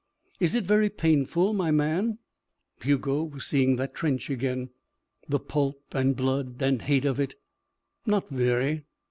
"Is 0.39 0.55
it 0.55 0.63
very 0.63 0.89
painful, 0.89 1.53
my 1.53 1.69
man?" 1.69 2.17
Hugo 2.81 3.21
was 3.23 3.45
seeing 3.45 3.75
that 3.75 3.93
trench 3.93 4.31
again 4.31 4.71
the 5.29 5.39
pulp 5.39 5.79
and 5.91 6.15
blood 6.15 6.55
and 6.59 6.81
hate 6.81 7.05
of 7.05 7.19
it. 7.19 7.35
"Not 8.07 8.27
very." 8.31 8.85